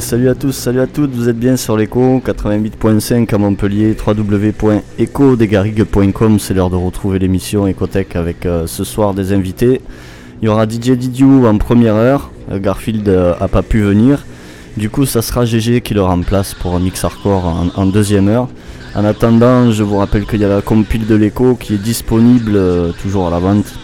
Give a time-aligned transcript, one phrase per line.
[0.00, 6.38] Salut à tous, salut à toutes, vous êtes bien sur l'écho 88.5 à Montpellier, www.ecodesgarrigues.com,
[6.38, 9.82] c'est l'heure de retrouver l'émission Ecotech avec euh, ce soir des invités.
[10.40, 14.24] Il y aura DJ Didiou en première heure, euh, Garfield euh, a pas pu venir,
[14.78, 18.28] du coup ça sera GG qui le remplace pour un mix hardcore en, en deuxième
[18.28, 18.48] heure.
[18.94, 22.58] En attendant, je vous rappelle qu'il y a la compile de l'écho qui est disponible
[23.02, 23.74] toujours à la vente,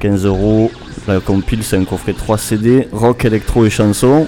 [0.00, 0.72] 15 euros.
[1.06, 4.26] La compile c'est un coffret 3 CD, rock, électro et chansons.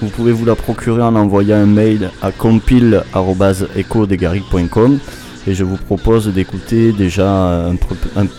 [0.00, 4.98] Vous pouvez vous la procurer en envoyant un mail à compile.ecodegaric.com
[5.46, 7.76] et je vous propose d'écouter déjà un,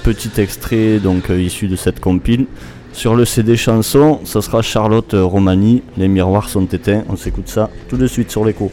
[0.03, 2.47] petit extrait donc euh, issu de cette compile.
[2.93, 7.03] Sur le CD chanson, ça sera Charlotte Romani, Les miroirs sont éteints.
[7.09, 8.71] On s'écoute ça tout de suite sur l'écho.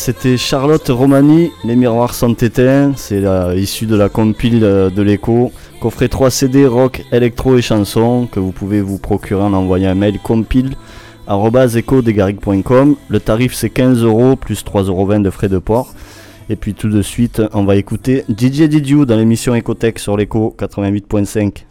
[0.00, 3.22] C'était Charlotte Romani, Les Miroirs sont éteints, c'est
[3.56, 8.50] issu de la compile de l'écho, coffret 3 CD rock, électro et chansons que vous
[8.50, 10.74] pouvez vous procurer en envoyant un mail compile
[11.28, 15.92] Le tarif c'est 15 euros plus 3,20 euros de frais de port.
[16.48, 20.56] Et puis tout de suite, on va écouter DJ Didiou dans l'émission Ecotech sur l'écho
[20.58, 21.64] 88.5.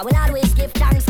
[0.00, 1.09] I will always give thanks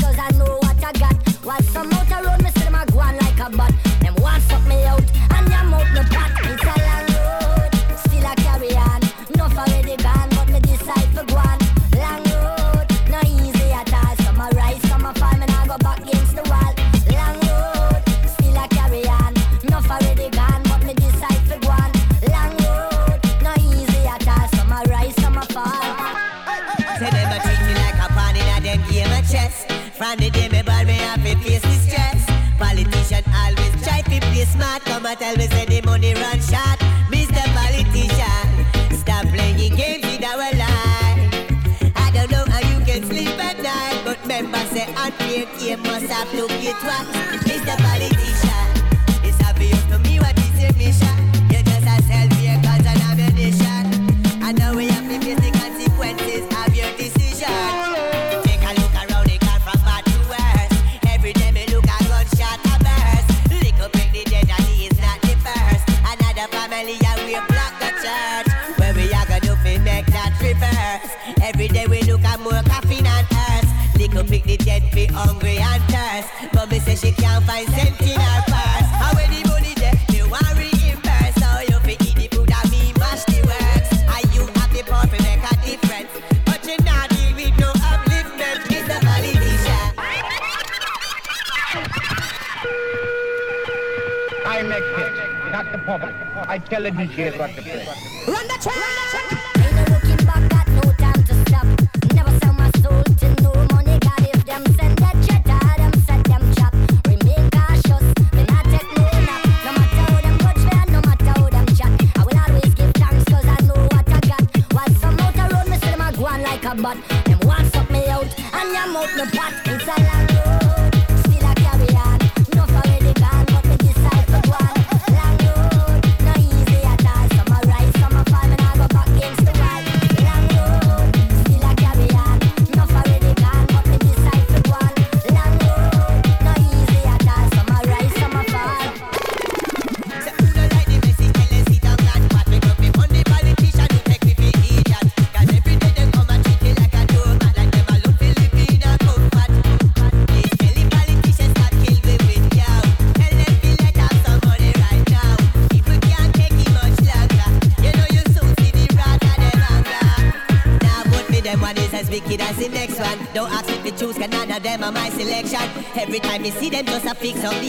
[165.96, 167.59] Every time you see them, just a fix up.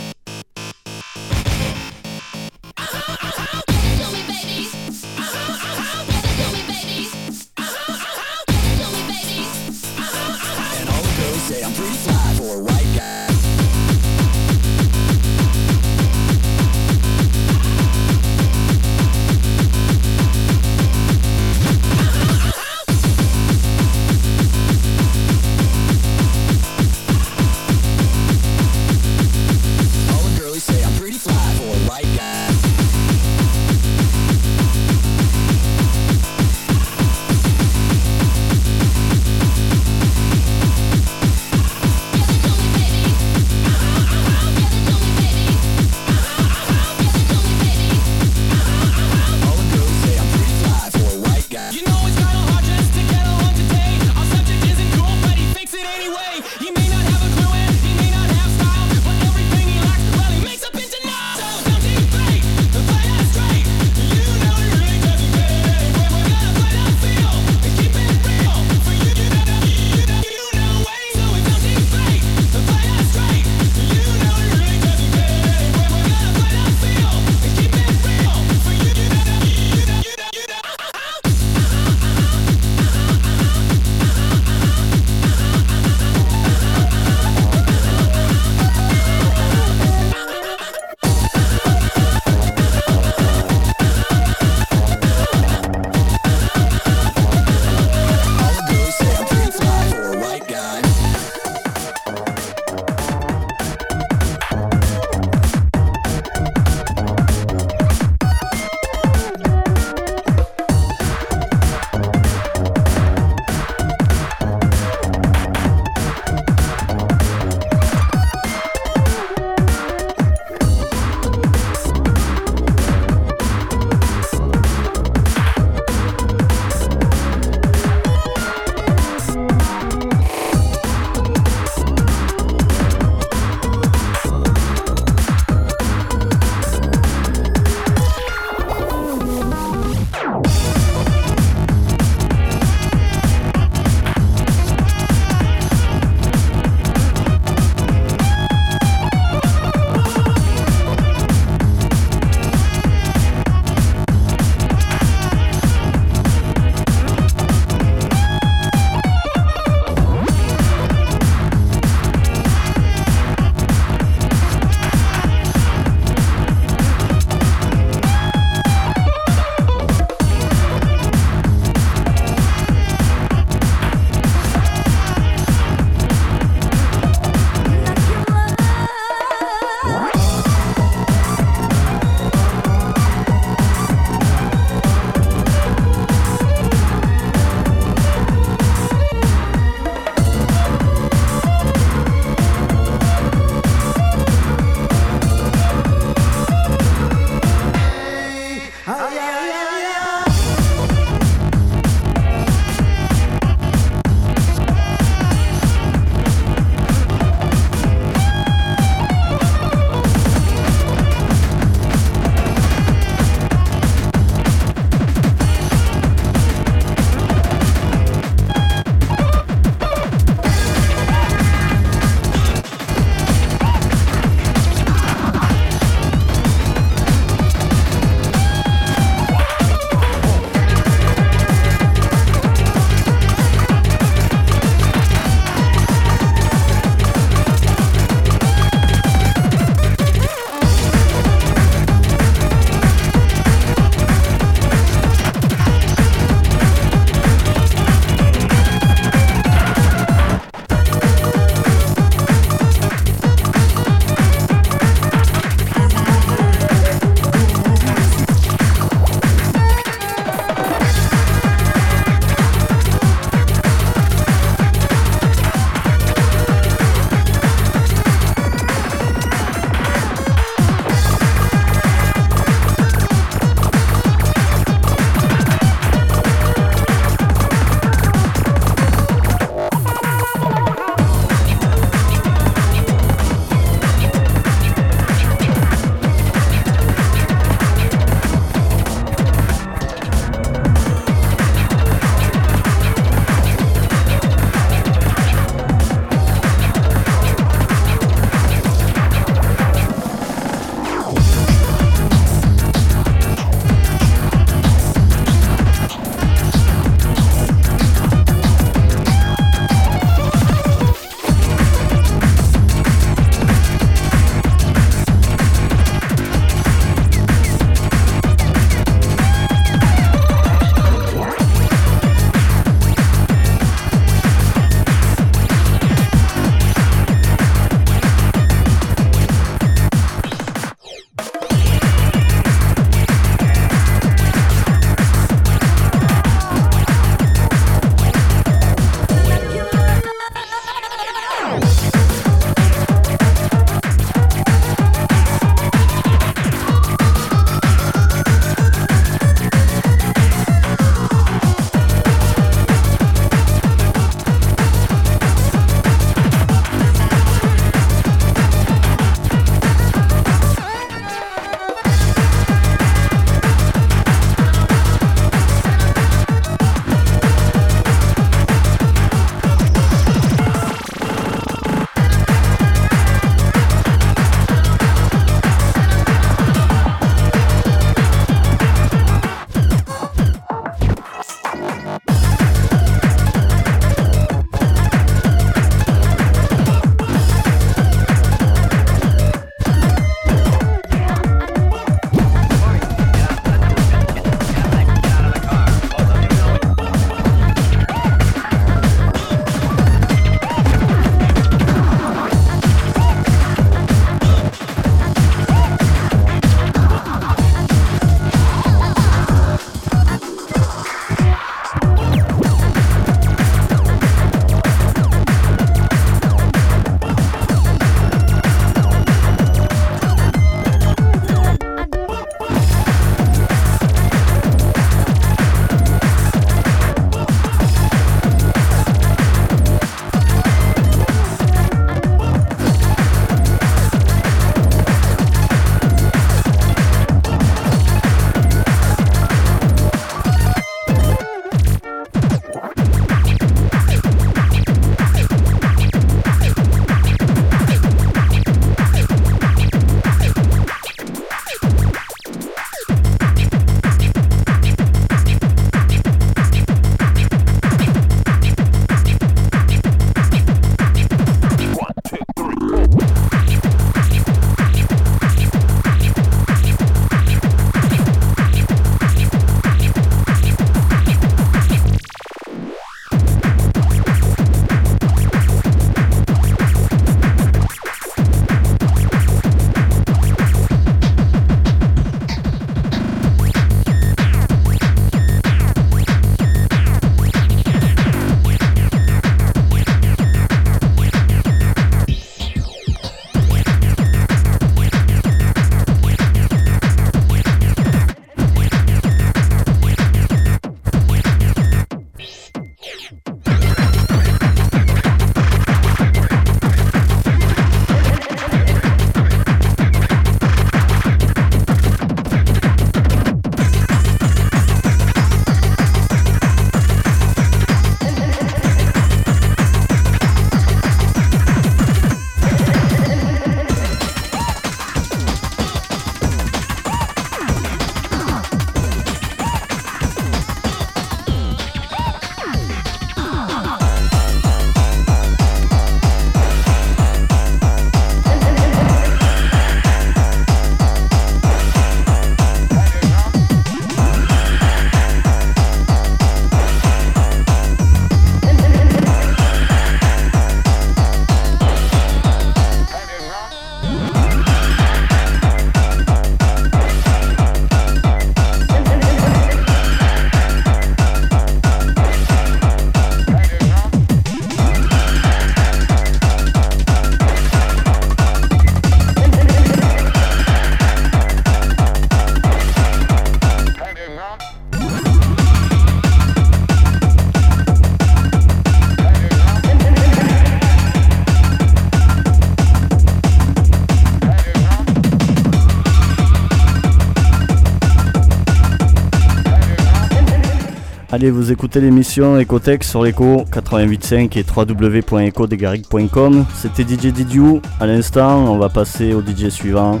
[591.30, 596.44] Vous écoutez l'émission Ecotech sur l'écho 88.5 et www.ecodegaric.com.
[596.54, 597.62] C'était DJ Didiou.
[597.78, 600.00] À l'instant, on va passer au DJ suivant.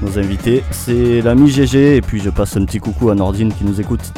[0.00, 3.64] Nos invités, c'est l'ami GG et puis je passe un petit coucou à Nordine qui
[3.64, 4.12] nous écoute.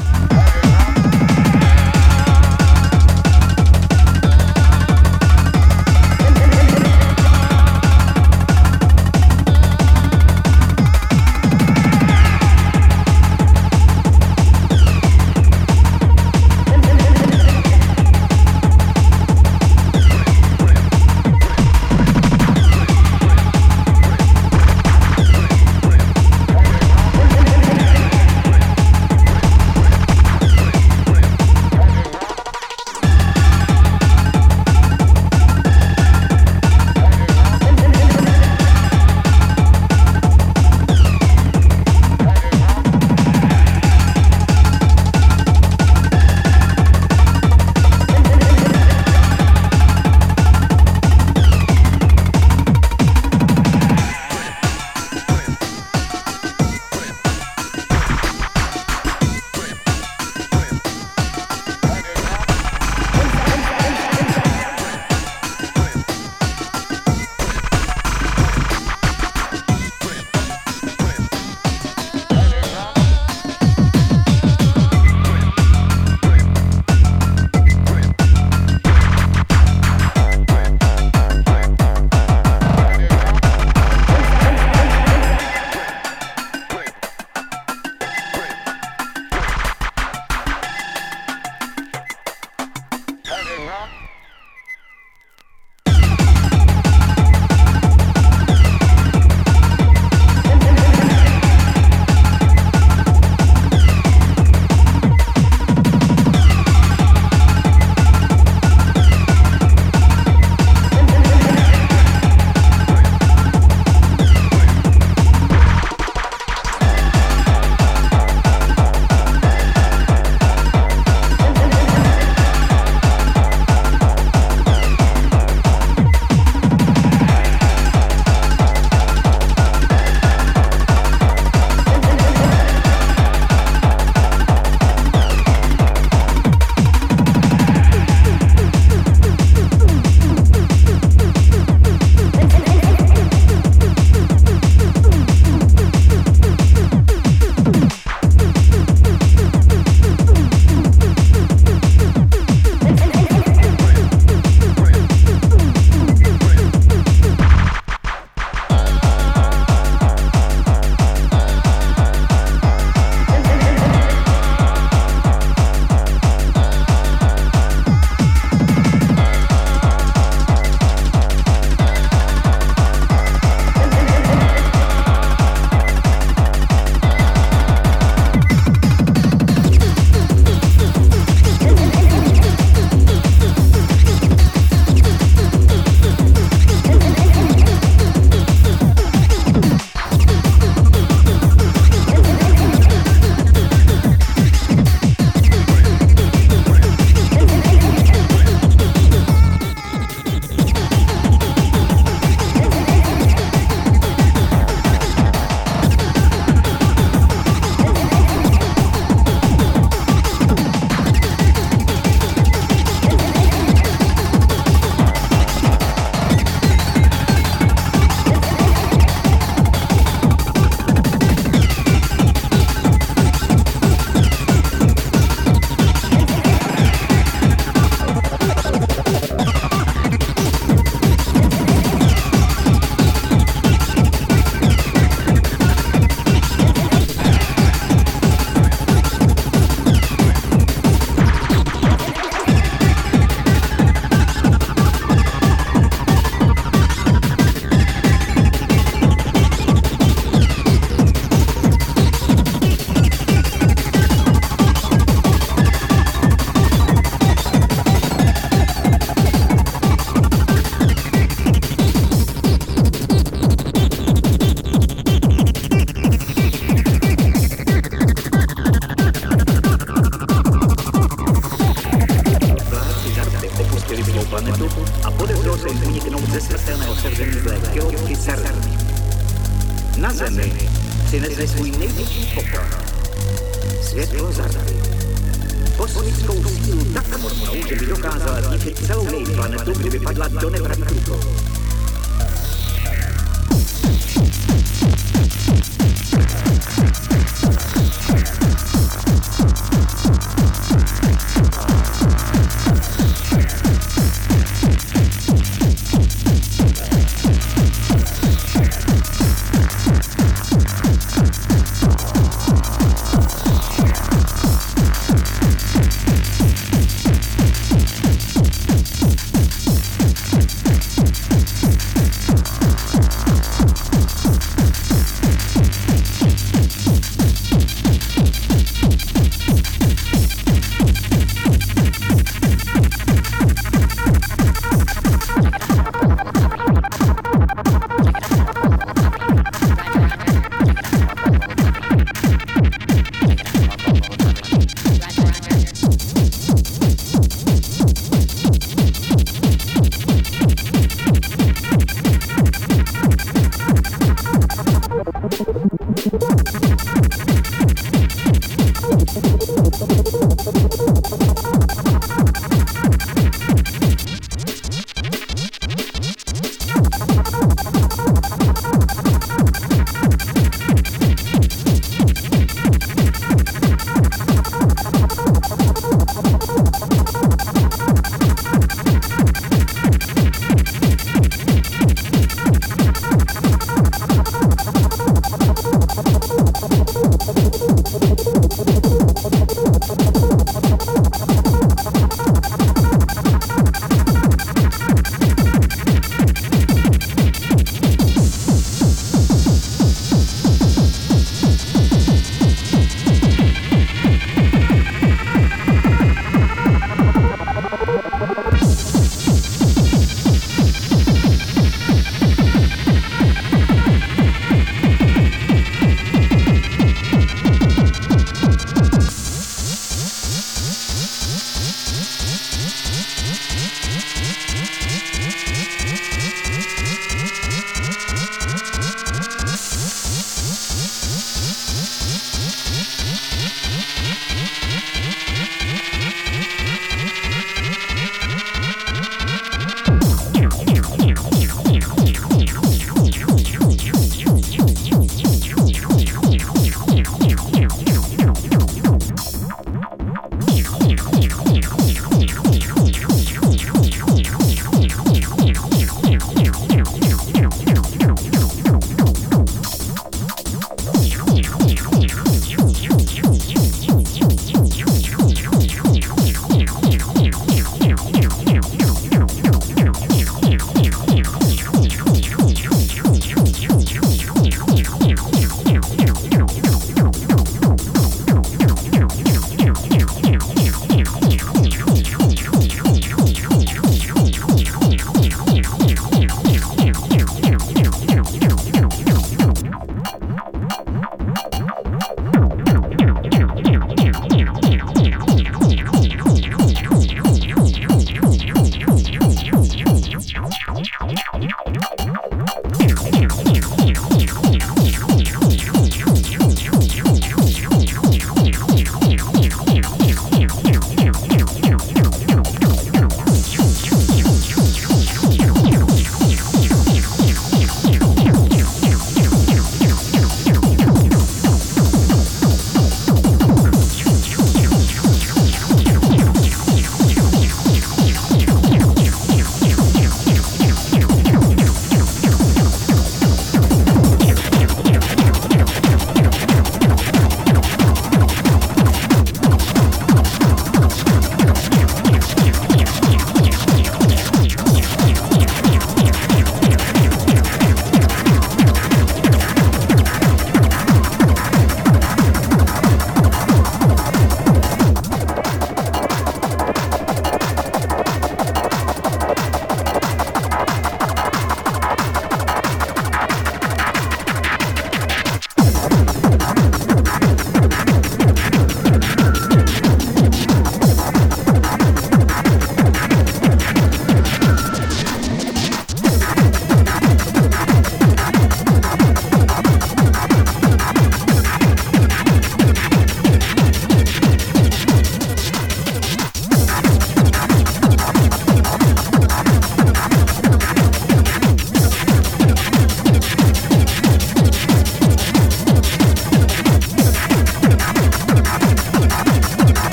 [359.24, 359.55] you.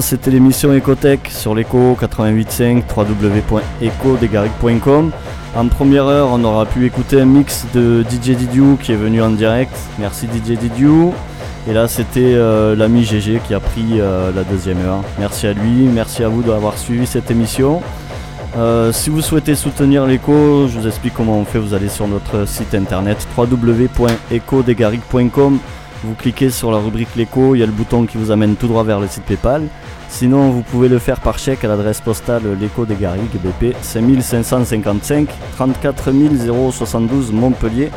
[0.00, 5.10] C'était l'émission Ecotech sur l'écho 88.5 www.ecodegaric.com.
[5.56, 9.20] En première heure, on aura pu écouter un mix de DJ Didiou qui est venu
[9.22, 9.74] en direct.
[9.98, 11.12] Merci DJ Didiou.
[11.68, 15.02] Et là, c'était euh, l'ami GG qui a pris euh, la deuxième heure.
[15.18, 17.82] Merci à lui, merci à vous d'avoir suivi cette émission.
[18.56, 21.58] Euh, si vous souhaitez soutenir l'écho, je vous explique comment on fait.
[21.58, 25.58] Vous allez sur notre site internet www.ecodegaric.com.
[26.04, 28.68] Vous cliquez sur la rubrique l'écho, il y a le bouton qui vous amène tout
[28.68, 29.64] droit vers le site PayPal.
[30.08, 35.28] Sinon, vous pouvez le faire par chèque à l'adresse postale l'écho des Garrigues, BP 5555
[35.52, 36.10] 34
[36.72, 37.90] 072 Montpellier.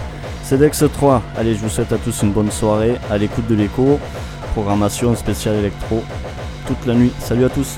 [0.43, 1.21] CEDEX 3.
[1.37, 3.99] Allez, je vous souhaite à tous une bonne soirée à l'écoute de l'écho.
[4.53, 6.03] Programmation spéciale électro
[6.67, 7.11] toute la nuit.
[7.19, 7.77] Salut à tous.